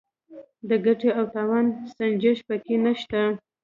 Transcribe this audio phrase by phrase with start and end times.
[0.69, 1.65] د ګټې او تاوان
[1.95, 3.21] سنجش پکې نشته.